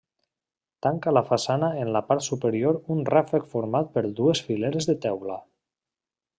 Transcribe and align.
Tanca 0.85 1.11
la 1.13 1.21
façana 1.27 1.69
en 1.83 1.91
la 1.97 2.01
part 2.07 2.25
superior 2.29 2.81
un 2.95 3.05
ràfec 3.11 3.47
format 3.53 3.95
per 3.99 4.05
dues 4.23 4.45
fileres 4.51 4.93
de 4.93 5.01
teula. 5.07 5.41